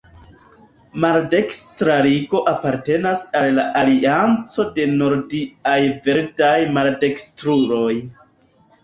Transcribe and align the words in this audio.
Maldekstra 1.03 1.97
Ligo 2.07 2.39
apartenas 2.51 3.21
al 3.39 3.49
la 3.57 3.65
Alianco 3.81 4.65
de 4.79 4.87
Nordiaj 4.95 5.77
Verdaj 6.09 6.55
Maldekstruloj. 6.79 7.93